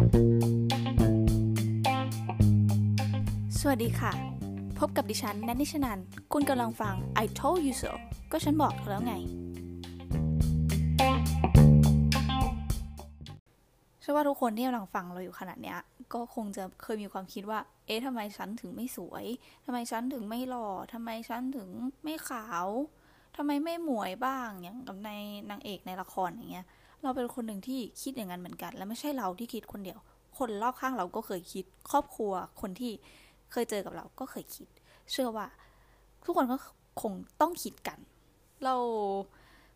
[0.00, 0.02] ส
[3.68, 4.12] วัสดีค่ะ
[4.78, 5.98] พบกับดิฉันแนนนิชนัน
[6.32, 7.92] คุณกำลังฟัง I told you so
[8.32, 9.14] ก็ฉันบอกเธอแล้วไง
[14.00, 15.78] เชื่อว่าทุกคนที่กำลังฟังเราอยู่ขนาดเนี้ย
[16.14, 19.24] ก็คงจะเคยมีความคิดว่า เอ๊ะทำไมฉันถึงไม่สวย
[19.64, 21.68] ทำไมฉันถึงไม่หล่อทำไมฉันถึง
[22.04, 22.66] ไม่ขาว
[23.36, 25.10] ทำไมไม่หมวยบ้างอย่างกับใน
[25.50, 26.66] นางเอกในละครอย่างเงี้ย
[27.02, 29.98] เราเป็นคนหนึ่งที่คิดอย่างนั้นเหมือนกัน และไม่ใช่เราที่คิดคนเดียว
[30.38, 32.92] คนรอบข้างเราก็เคยคิด ครอบครัวคนที่
[33.52, 34.68] เคยเจอกับเราก็เคยคิด
[35.10, 35.46] เชื่อว่า
[36.24, 36.56] ทุกคนก็
[37.02, 37.98] คงต้องคิดกัน
[38.64, 38.76] เรา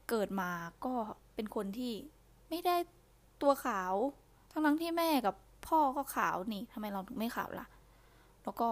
[0.08, 0.50] เกิดมา
[0.84, 0.94] ก็
[1.34, 1.92] เป็นคนที่
[2.48, 2.76] ไม่ได้
[3.42, 3.92] ตัวขาว
[4.50, 5.34] ทั้งทั้งที่แม่กับ
[5.68, 7.66] พ่อก็ขาวนี่ทำไมเราถึงไม่ขาวล่ะ
[8.44, 8.68] แล้วก็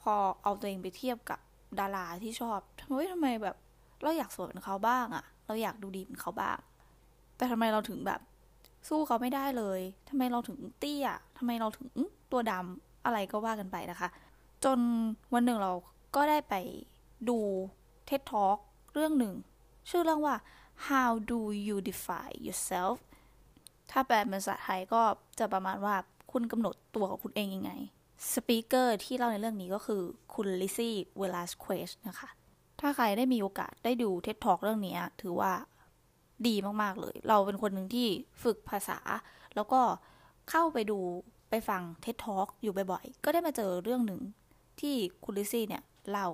[0.00, 1.40] พอเอาตัวเองไปเทียบกับ
[1.80, 3.56] ดาราที่ชอบทำไมทำไมแบบ
[4.02, 6.58] เราอยากสวยเหมือนเขาบ้างอะเราอยากดูดีเหมือนเขาบ้าง
[7.38, 8.20] แต่ทำไมเราถึงแบบ
[8.88, 11.06] สู้เขาไม่ได้เลยทำไมเราถึงเตี้ย
[11.38, 11.88] ทำไมเราถึง
[12.32, 14.08] ตัวดำอะไรก็ว่ากันไปนะคะ
[14.64, 14.78] จน
[15.34, 15.72] วันหนึ่งเรา
[16.16, 16.54] ก็ได้ไป
[17.28, 17.38] ดู
[18.08, 18.58] TED Talk
[18.94, 19.34] เรื่องหนึ่ง
[19.90, 20.36] ชื่อเรื่องว่า
[20.88, 22.96] how do you define yourself
[23.90, 25.02] ถ้าแปลเป็นภาษาไทยก็
[25.38, 25.96] จะประมาณว่า
[26.32, 27.72] คุณกำหนดตัวของคุณเองยังไง
[28.32, 30.02] สปีกเกอร์ที่เล่าในเรื่องนี้ก็คือ
[30.34, 32.28] คุณลิซี่เวลาสเควชนะคะ
[32.80, 35.52] ถ้าใครได้มีโอกาสได้ดู TED Talk เรื่องนี้ถือว่า
[36.46, 38.08] ดีมากๆเลย เราเป็นคนหนึ่งที่
[38.42, 38.98] ฝึกภาษา
[39.54, 39.80] แล้วก็
[40.50, 40.98] เข้าไปดู
[41.50, 44.20] ไปฟัง TED Talk อยู่บ่อยๆ ก็ได้มาเจอเรื่องหนึ่ง
[44.80, 44.94] ที่
[45.24, 46.28] คุณลิซี่เนี่ยเล่า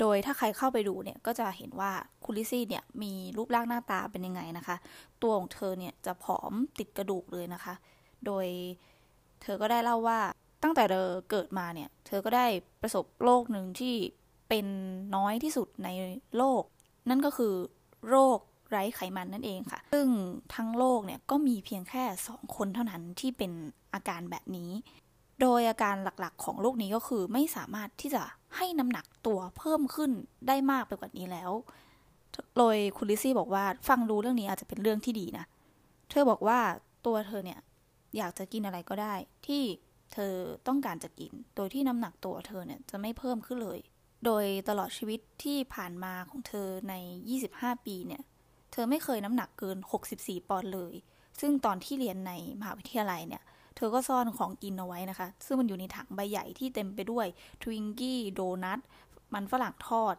[0.00, 1.92] โดยถ้าใครเข้าไปดูเนี่ยก็จะเห็นว่า
[2.24, 4.76] คุณลิซี่เนี่ยมีรูปร่างหน้าตาเป็นยังไงนะคะ
[5.22, 7.74] ตัวของเธอเนี่ยจะผอมติดกระดูกเลยนะคะ
[8.26, 8.46] โดย
[9.42, 10.18] เธอก็ได้เล่าว่า
[10.62, 12.46] ตั้งแต่เธอเกิดมาเนี่ย เธอก็ได้
[12.82, 13.94] ประสบโรคหนึ่งที่
[14.48, 14.66] เป็น
[15.16, 15.88] น้อยที่สุดใน
[16.36, 16.62] โลก
[17.08, 17.54] นั่นก็คือ
[18.08, 18.38] โรค
[18.70, 20.08] ไร้ไขมันนั่นเองค่ะ ซึ่ง
[20.54, 23.52] ทั้งโลกเนี่ยก็มีเพียงแค่สองคนเท่านั้นที่เป็น
[23.94, 24.70] อาการแบบนี้
[25.40, 28.22] โดยอาการหลักๆ ของโรคนี้ก็คือไม่สามารถที่จะ
[28.56, 30.10] ให้น้ำหนักตัวเพิ่มขึ้น
[30.48, 31.50] ได้มากไปกว่านี้แล้ว
[32.56, 35.44] โดยคุณลิซี่บอกว่าฟังดูเรื่องนี้อาจจะเป็นเรื่องที่ดีนะ
[36.10, 36.58] เธอบอกว่า
[37.06, 37.60] ตัวเธอเนี่ย
[38.16, 39.14] อยากจะกินอะไรก็ได้
[39.46, 39.62] ที่
[40.12, 40.32] เธอ
[40.68, 43.78] ต้องการจะกิน โดยที่น้ำหนักตัวเธอเนี่ยจะไม่เพิ่มขึ้นเลย
[44.24, 46.94] โดยตลอดชีวิตที่ผ่านมาของเธอใน
[47.40, 48.22] 25 ปีเนี่ย
[48.72, 49.78] เธอไม่เคยน้ำหนักเกิน
[50.12, 50.94] 64 ปอนด์เลย
[51.40, 53.42] ซึ่งตอนที่เรียนในมหาวิทยาลัยเนี่ย
[53.76, 57.26] เธอก็ซ่อนของกินเอาไว้นะคะ ซึ่งมันอยู่ในถังใบใหญ่ที่เต็มไปด้วย
[57.62, 58.80] ทวิงกี้โดนัท
[59.34, 60.14] มันฝรั่งทอด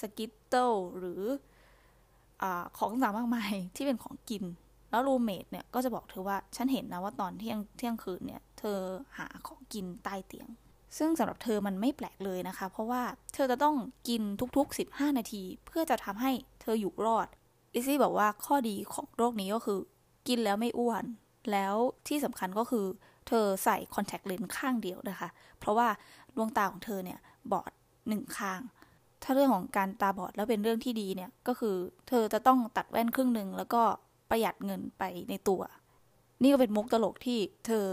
[0.00, 1.22] สกิตเติลหรือ
[2.42, 2.44] อ
[2.78, 4.44] ของต่างมากมายที่เป็นของกิน
[4.90, 8.78] แล้วรูเมทเนี่ยก็จะบอกเธอว่า ฉันเห็นนะว่าตอนเที่ยงเที่ยงคืนเนี่ย เธอ
[9.18, 10.48] หาของกินใต้เตียง
[10.98, 13.02] ซึ่งสำหรับเธอมันไม่แปลกเลยนะคะ เพราะว่า
[13.34, 13.76] เธอจะต้อง
[14.08, 14.22] กิน
[14.56, 17.28] ทุกๆ 15 นาที เพื่อจะทำให้เธออยู่รอด
[17.76, 19.78] ลิซี่บอกว่าข้อดีของโรคนี้ก็คือ
[20.28, 21.04] กินแล้วไม่อ้วน
[21.52, 21.74] แล้ว
[22.08, 22.86] ที่สำคัญก็คือ
[23.28, 25.28] เธอใส่คอนแทคเลนส์ข้างเดียวนะคะ
[25.58, 25.88] เพราะว่า
[26.36, 27.18] ดวงตาของเธอเนี่ย
[27.52, 27.72] บอด
[28.08, 28.60] หนึ่งข้าง
[29.22, 31.76] ถ้าเรื่องของการตาบอดแล้วเป็นเรื่องที่ดีเนี่ยก็คือ
[32.08, 33.82] เธอจะต้องตัดแว่นครึ่งหนึ่งแล้วก็
[34.30, 35.62] ประหยัดเงินไปในตัว
[36.42, 37.86] นี่ก็เป็นมุกตลกที่เธอ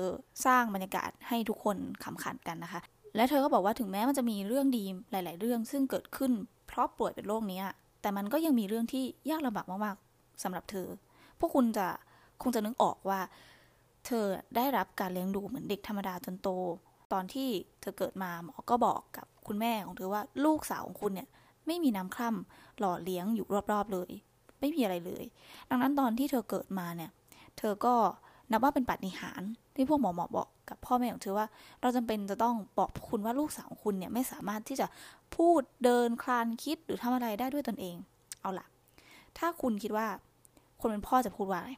[0.46, 2.82] สร้างบรรยากาศให้ทุกคนขำขันกันนะคะ
[3.16, 6.32] และเธอก็บอกว่าถึงแม้มันจะมีเรื่องดีหลาย ๆ เรื่องซึ่งเกิดขึ้น
[6.68, 7.62] เพราะป่วยเป็นโรคนี้
[8.04, 10.88] แต่มันก็ยังมีเรื่องที่ยากลำบากมากๆสำหรับเธอ
[11.40, 11.88] พวกคุณจะ
[12.42, 13.20] คงจะนึกออกว่า
[14.06, 14.26] เธอ
[14.56, 16.50] ได้รับการเลี้ยงดูเหมือนเด็กธรรมดาจนโต
[17.14, 17.50] ตอนที่
[17.82, 21.28] เธอเกิดมาหมอก็บอกกับคุณแม่ของเธอว่าลูกสาวของคุณเนี่ย
[21.68, 24.12] ไม่มีน้ำคร่ำหล่อเลี้ยงอยู่รอบๆเลย
[24.60, 25.24] ไม่มีอะไรเลย
[25.70, 27.12] ดังนั้นตอนที่เธอเกิดมาเนี่ย
[27.58, 27.96] เธอก็
[28.52, 31.48] นับว่าเป็นปาฏิหาริย์ที่พวกหมอหมอบอกกับพ่อแม่ของเธอว่า
[31.82, 34.88] เราจำเป็นจะต้องบอกคุณว่าลูกสาวของคุณเนี่ยไม่สามารถที่จะ
[35.36, 37.96] พูดเดินคลานคิดหรือทำอะไรได้ด้วยตนเอง
[38.42, 38.66] เอาล่ะ
[39.38, 40.08] ถ้าคุณคิดว่า
[40.82, 41.72] คนเป็นพ่อจะพูดว่าอะไร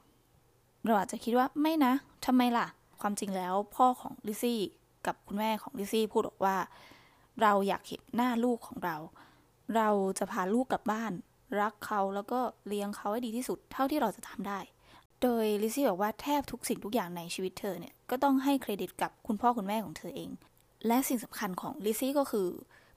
[0.86, 1.94] เราอาจจะคิดว่าไม่นะ
[2.26, 2.68] ทำไมล่ะ
[3.02, 4.60] ความจริงแล้วพ่อของลิซี่
[5.06, 6.58] กับคุณแม่ของลิซี่พูดบอกว่า
[7.42, 8.96] เราอยากเห็นหน้าลูกของเรา
[9.76, 9.90] เรา
[10.20, 11.12] จะพาลูกกลับบ้าน
[11.62, 14.60] รักเขาแล้วก็เลี้ยงเขาให้ดีที่สุด เท่าที่เราจะทำได้
[15.26, 20.30] โดยลิซี่บอกว่าแทบทุกสิ่งทุกอย่างในชีวิตเธอเนี่ย ก็ต้องให้เครดิตกับคุณพ่อคุณแม่ของเธอเอง
[20.88, 22.48] และสิ่งสำคัญของลิซี่ก็คือ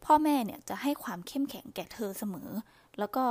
[0.04, 2.50] พ่อแม่เนี่ยจะให้ความเข้มแข็งแก่เธอเสมอ
[2.98, 3.24] แล้วก็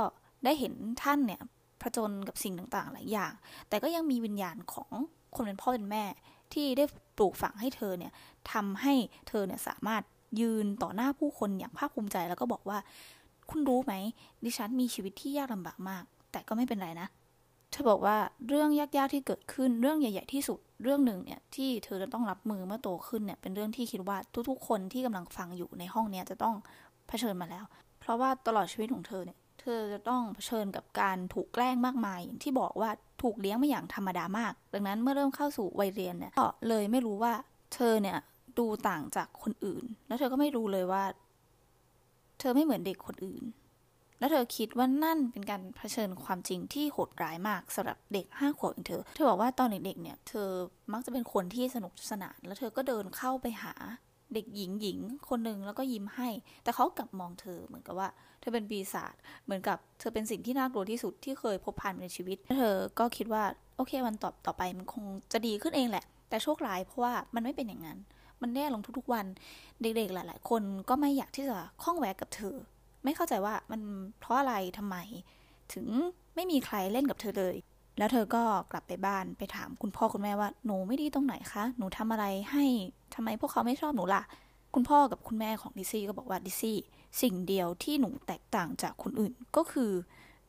[0.44, 1.40] ได้เห็นท่านเนี่ย
[1.82, 3.32] ผจญกับสิ่งต่างๆ หลายอย่าง
[3.68, 4.90] แต่ก็ยังมีวิญญาณของ
[5.34, 6.04] คนเป็นพ่อเป็นแม่
[6.52, 6.84] ที่ได้
[7.16, 8.12] ปลูกฝังให้เธอเนี่ย
[8.52, 8.94] ทำให้
[9.28, 10.02] เธอเนี่ยสามารถ
[10.40, 12.78] ยืนต่อหน้าผู้คนอย่างภาคภูมิใจ แล้วก็บอกว่า
[13.50, 13.94] คุณรู้ไหม
[14.44, 17.08] ดิฉันมีชีวิตที่ยากลำบากมาก แต่ก็ไม่เป็นไรนะ
[17.78, 18.16] ธอบอกว่า
[18.48, 26.54] เรื่องยากๆที่เกิดขึ้นเรื่องใหญ่ ๆ ที่สุดเรื่องหนึ่งเนี่ยที่เธอจะต้องรับมือเมื่อโตขึ้นเนี่ยเป็นเรื่องที่คิดว่าทุกๆ คนที่กำลังฟังอยู่ในห้องเนี้ยจะต้อง
[27.08, 27.64] เผชิญมาแล้ว
[28.00, 32.90] เพราะว่าตลอดชีวิตของเธอเนี่ยเธอจะต้องเผชิญกับการถูกแกล้งมากมายอย่างที่บอกว่า
[33.22, 37.32] ถูกเลี้ยงมาอย่างธรรมดามาก ดังนั้นเมื่อเริ่มเข้าสู่วัยเรียนเนี่ยก็เลยไม่รู้ว่า
[37.74, 38.18] เธอเนี่ย
[38.58, 41.02] ดูต่างจากคนอื่น แล้วเธอก็ไม่รู้เลยว่า
[42.38, 43.42] เธอไม่เหมือนเด็กคนอื่น
[44.18, 50.48] แล้วเธอคิดว่านั่นเป็นการเผชิญความจริงที่โหดร้ายมากสำหรับเด็กห้าขวบอย่างเธอ เธอบอกว่าตอนเด็กๆเนี่ย เธอ
[50.92, 53.74] มักจะเป็นคนที่สนุกสนาน แล้วเธอก็เดินเข้าไปหา
[54.34, 54.98] เด็กหญิงหญิง
[55.28, 56.28] คนหนึ่งแล้วก็ยิ้มให้
[56.64, 58.08] แต่เขากลับมองเธอเหมือนกับว่า
[58.40, 63.44] เธอเป็นปีศาจเหมือนกับเธอเป็นสิ่งที่น่ากลัวที่สุดที่เคยพบผ่านในชีวิตเธอก็คิดว่า
[63.76, 67.98] โอเควันต่อต่อไปมันคงจะดีขึ้นเองแหละ แต่โชคร้ายเพราะว่ามันไม่เป็นอย่างนั้น
[68.42, 69.26] มันแย่ลงทุกๆวัน
[69.82, 72.56] เด็กๆหลาย ๆ คนก็ไม่อยากที่จะข้องแวะกับเธอ
[73.08, 73.80] ไม่เข้าใจว่ามัน
[74.20, 74.96] เพราะอะไรทำไม
[75.72, 75.86] ถึง
[76.34, 77.56] ไม่มีใครเล่นกับเธอเลย
[77.98, 82.64] แล้วเธอก็กลับไปบ้านไปถามคุณพ่อคุณแม่ว่าหนูไม่ดีตรงไหนคะ หนูทำอะไรให้
[83.14, 84.22] ทำไมพวกเขาไม่ชอบหนูล่ะ
[84.74, 86.78] คุณพ่อกับคุณแม่ของดิซี่ก็บอกว่าดิซี่
[87.22, 89.90] สิ่งเดียวที่หนูแตกต่างจากคนอื่นก็คือ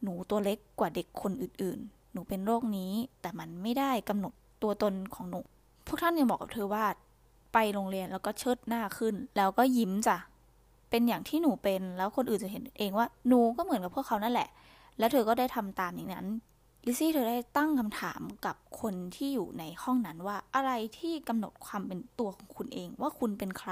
[0.03, 2.91] หนูตัวเล็กกว่าเด็กคนอื่นๆ หนูเป็นโรคนี้
[3.21, 4.33] แต่มันไม่ได้กำหนด
[4.63, 5.41] ตัวตนของหนู
[5.87, 6.85] พวกท่านยังบอกกับเธอว่า
[7.53, 10.17] ไปโรงเรียนแล้วก็เชิดหน้าขึ้น แล้วก็ยิ้มจ้ะ
[10.89, 14.49] เป็นอย่างที่หนูเป็นแล้วคนอื่นจะเห็นเองว่าหนูก็เหมือนกับพวกเขานั่นแหละ
[14.99, 16.27] แล้วเธอก็ได้ทำตามอย่างนั้น
[16.85, 23.71] ลิซี่เธอได้ตั้งคำถามกับคนที่อยู่ในห้องนั้นว่าอะไรที่กำหนดความเป็นตัวของคุณเอง ว่าคุณเป็นใคร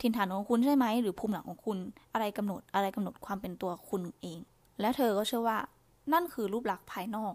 [0.00, 1.78] ถิ่นฐานของคุณใช่ไหมหรือภูมิหลังของคุณ
[2.12, 4.38] อะไรกำหนดอะไรกำหนดความเป็นตัวคุณเอง
[4.80, 5.58] และเธอก็เชื่อว่า
[6.12, 7.34] นั่นคือรูปลักษณ์ภายนอก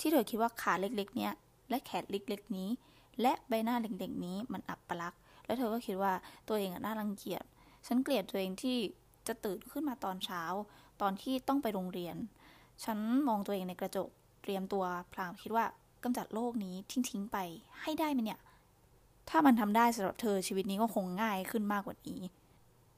[0.00, 1.32] ที่เธอคิดว่าขาเล็กๆ เนี้ย
[1.68, 2.68] และแขนเล็กๆนี้
[3.20, 6.12] และใบหน้าเด็กๆนี้มันอับปลักษณ์แล้วเธอก็คิดว่า
[6.48, 7.44] ตัวเองอะน่ารังเกียจ
[7.86, 8.76] ฉันเกลียดตัวเองที่
[9.26, 10.42] จะตื่นขึ้นมาตอนเช้า
[11.00, 12.16] ตอนที่ต้องไปโรงเรียน
[12.84, 12.98] ฉัน
[13.28, 14.08] มองตัวเองในกระจก
[14.42, 15.64] เตรียมตัวพลางคิดว่า
[16.02, 17.38] กำจัดโลกนี้ทิ้งๆไป
[17.82, 18.40] ให้ได้ไหมเนี่ย
[19.28, 22.20] ถ้ามันทำได้สำหรับเธอชีวิตนี้ก็คงง่ายขึ้นมากกว่านี้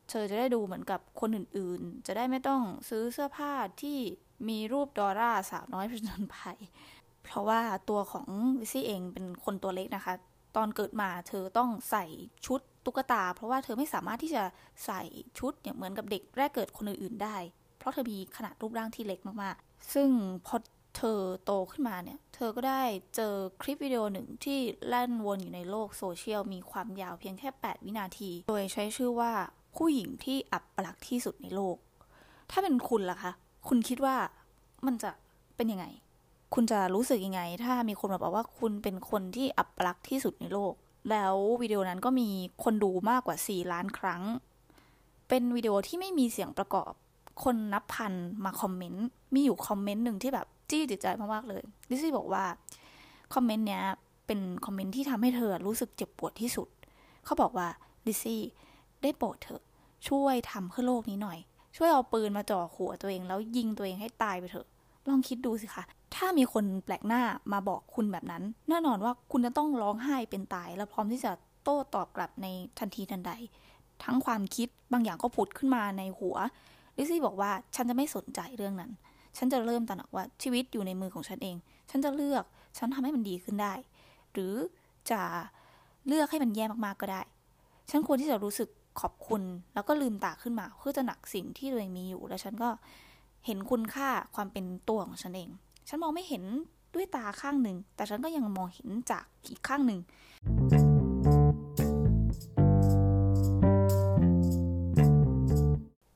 [0.09, 3.53] เธอจะได้ดูเหมือนกับคนอื่นๆ จะได้ไม่ต้องซื้อเสื้อผ้า
[3.83, 3.99] ที่
[4.49, 6.59] มีรูปดอร่าสาวน้อยผจญภัย
[7.25, 8.27] เพราะว่าตัวของ
[8.61, 10.15] ลิซี่เองเป็นคนตัวเล็กนะคะ
[10.57, 12.05] ตอนเกิดมาเธอต้องใส่
[12.47, 14.45] ชุด ตุ๊กตา เพราะว่าเธอไม่สามารถที่จะ
[14.85, 15.03] ใส่
[15.39, 17.37] ชุดเนี่ยเหมือนกับเด็กแรกเกิดคนอื่นๆได้
[17.79, 20.09] เพราะเธอมีขนาดรูปร่างที่เล็กมากๆ ซึ่ง
[20.47, 20.57] พอ
[20.97, 22.83] เธอโตขึ้นมาเนี่ย เธอก็ได้
[23.17, 24.59] เจอคลิปวิดีโอหนึ่งที่
[24.89, 29.33] แล่นวนอยู่ในโลกโซเชียลมีความยาวเพียงแค่ 8 วินาที โดยใช้ชื่อว่า
[29.77, 31.77] ผู้หญิงที่อับปลักที่สุดในโลก
[32.51, 33.33] ถ้าเป็นคุณล่ะคะ
[33.69, 34.17] คุณคิดว่า
[34.87, 35.11] มันจะ
[35.57, 35.87] เป็นยังไง
[36.55, 40.75] คุณจะรู้สึกยังไง ถ้ามีคนมาบอกว่าคุณเป็นคนที่อัปลักษณ์ที่สุดในโลก
[41.11, 42.29] แล้ววิดีโอนั้นก็มี
[42.65, 44.23] คนดูมากกว่า 4 ล้านครั้ง
[45.29, 46.93] เป็นวิดีโอที่ไม่มีเสียงประกอบ
[47.45, 48.13] คนนับพัน
[48.45, 52.45] มาคอมเมนต์ มีอยู่คอมเมนต์หนึ่งที่แบบจี้จิตใจมากๆเลยลิซซี่บอกว่า
[53.35, 53.83] คอมเมนต์เนี้ย
[54.27, 56.69] เป็นคอมเมนต์ที่ทำให้เธอรู้สึกเจ็บปวดที่สุด
[57.25, 57.69] เขาบอกว่า
[58.07, 58.41] ลิซซี่
[59.03, 59.63] ได้โปรดเถอะ
[60.09, 61.39] ช่วยทำเพื่อโลกนี้หน่อย
[61.77, 64.67] ช่วยเอาปืนมาจ่อหัวตัวเองแล้วยิงตัวเองให้ตายไปเถอะ
[65.09, 65.85] ลองคิดดูสิคะ
[66.15, 67.23] ถ้ามีคนแปลกหน้า
[67.53, 71.33] มาบอกคุณแบบนั้น แน่นอนว่าคุณจะต้องร้องไห้เป็นตาย และพร้อมที่จะ
[71.65, 72.47] โต้ตอบกลับใน
[72.79, 73.33] ทันทีทันใด
[74.05, 76.37] ทั้งความคิดบางอย่างก็ผุดขึ้นมาในหัว
[76.97, 78.91] ลิซี่บอกว่าฉันจะไม่สนใจเรื่องนั้น
[79.37, 81.57] ฉันจะเริ่มตระหนักว่าชีวิตอยู่ในมือของฉันเอง
[81.91, 82.45] ฉันจะเลือก
[82.79, 83.75] ฉันทำให้มันดีขึ้นได้
[84.33, 84.55] หรือ
[85.11, 85.21] จะ
[86.07, 87.23] เลือกให้มันแย่มากๆก็ได้
[87.91, 88.69] ฉันควรที่จะรู้สึก
[89.01, 89.43] ขอบคุณ
[89.75, 92.69] แล้วก็ลืมตาขึ้นมาเพื่อจะหนักสิ่งที่ตัวเองมีอยู่ แล้วฉันก็
[93.47, 95.51] เห็นคุณค่าความเป็นตัวของฉันเอง
[95.91, 96.45] ฉันมองไม่เห็น
[96.95, 100.01] ด้วยตาข้างหนึ่ง แต่ฉันก็ยังมองเห็นจากอีกข้างหนึ่ง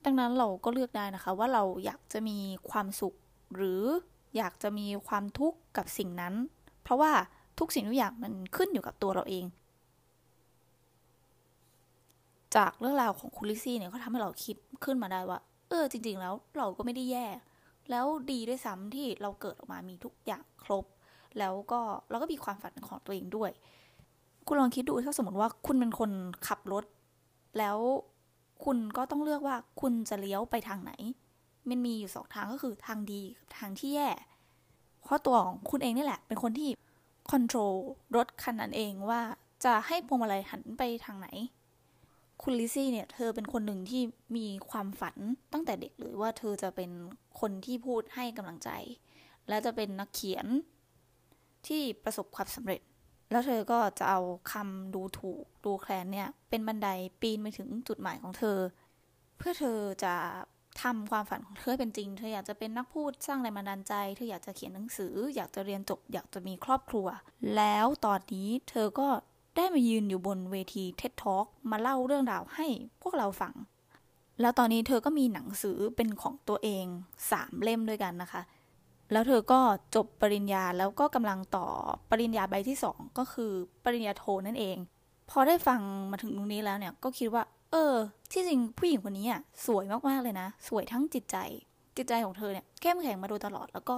[0.04, 2.38] ดังนั้นเราก็เลือกได้นะคะ ว่าเราอยากจะมี
[2.70, 3.14] ความสุข
[3.54, 3.82] หรือ
[4.36, 6.34] อยากจะมีความทุกข์กับสิ่งนั้น
[6.82, 7.12] เพราะว่า
[7.58, 9.44] ทุกสิ่งทุกอย่างมันขึ้นอยู่กับตัวเราเอง
[12.56, 17.26] จากเรื่องราวของคุณลิซี่เนี่ยเขาทำให้เราคิดขึ้นมาได้ว่า เออ จริง ๆ แล้วเราก็ไม่ได้แย่
[17.90, 20.84] แล้วดีด้วยซ้ำที่เราเกิดออกมามีทุกอย่างครบ
[21.38, 23.50] แล้วก็เราก็มีความฝันของตัวเองด้วย
[24.46, 26.10] คุณลองคิดดูถ้าสมมติว่าคุณเป็นคน
[26.48, 26.84] ขับรถ
[27.58, 27.78] แล้ว
[28.64, 30.92] คุณก็ต้องเลือกว่าคุณจะเลี้ยวไปทางไหน
[31.68, 34.08] มันมีอยู่สองทางก็คือทางดีกับทางที่แย่
[35.02, 36.68] เพราะตัวของคุณเองนี่แหละ เป็นคนที่
[37.30, 37.74] คอนโทรล
[38.16, 39.20] รถคันนั้นเองว่า
[39.64, 41.28] จะให้พวงมาลัยหันไปทางไหน
[42.42, 44.02] คุณลิซี่เนี่ย เธอเป็นคนหนึ่งที่
[44.36, 45.16] มีความฝัน
[45.52, 46.90] ตั้งแต่เด็กเลยว่าเธอจะเป็น
[47.40, 48.70] คนที่พูดให้กำลังใจ
[49.48, 50.46] และจะเป็นนักเขียน
[51.66, 52.80] ที่ประสบความสำเร็จ
[53.30, 54.20] แล้วเธอก็จะเอา
[54.52, 56.88] คำดูถูกดูแคลนเนี่ย เป็นบันได
[57.20, 58.58] ปีนไปถึงจุดหมายของเธอ
[59.38, 60.14] เพื่อเธอจะ
[60.82, 67.06] ทำความฝันของเธอเป็นจริง เธออยากจะเป็นนักพูดสร้างแรงบันดาลใจ เธออยากจะเขียนหนังสือ อยากจะเรียนจบ อยากจะมีครอบครัว
[67.56, 69.08] แล้วตอนนี้เธอก็
[69.56, 72.66] ได้มายืนอยู่บนเวที TED Talk มาเล่าเรื่องราวให้
[73.02, 73.54] พวกเราฟัง
[74.40, 76.84] แล้วตอนนี้เธอก็มีหนังสือเป็นของตัวเอง
[77.30, 78.42] สามเล่มด้วยกันนะคะ
[79.12, 79.60] แล้วเธอก็
[79.94, 81.66] จบปริญญาแล้วก็กำลังต่อ
[82.10, 83.52] ปริญญาใบที่สองก็คือ
[83.84, 84.76] ปริญญาโทนั่นเอง
[85.30, 85.80] พอได้ฟัง
[86.10, 87.94] มาถึงตรงนี้แล้วเนี่ยก็คิดว่า เออ
[88.32, 91.36] ที่จริงผู้หญิงคนนี้อะสวยมากๆเลยนะ สวยทั้งจิตใจ
[91.96, 93.96] จิตใจของเธอเนี่ยเข้มแข็งมาโดยตลอดแล้วก็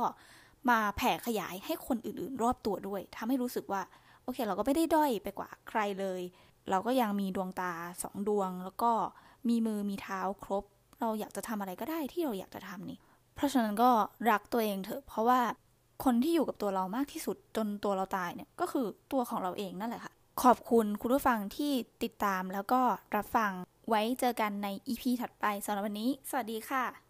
[0.71, 3.83] มาแผ่ขยายให้คนอื่นๆ รอบตัวด้วยทำให้รู้สึกว่า
[4.25, 6.21] โอเค เราก็ไม่ได้ด้อยไปกว่าใครเลย
[6.71, 8.93] เราก็ยังมีดวงตาสองดวง แล้วก็
[9.49, 10.65] มีมือมีเท้าครบ
[11.01, 12.99] เราอยากจะทำอะไรก็ได้ที่เราอยากจะทำนี่
[13.35, 13.91] เพราะฉะนั้นก็
[14.31, 15.41] รักตัวเองเถอะ เพราะว่า
[16.05, 20.13] คนที่อยู่กับตัวเรามากที่สุดจนตัวเราตายเนี่ยก็คือตัวของเราเองนั่นแหละค่ะ
[20.43, 22.81] ขอบคุณคุณผู้ฟังที่ติดตามแล้วก็
[23.17, 23.51] รับฟัง
[23.89, 27.04] ไว้เจอกันใน EP ถัดไปสำหรับวันนี้ สวัสดีค่ะ